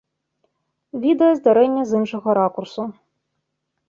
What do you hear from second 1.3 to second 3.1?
здарэння з іншага ракурсу.